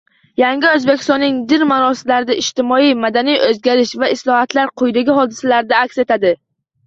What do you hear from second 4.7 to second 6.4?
quyidagi hodisalarda aks etadi.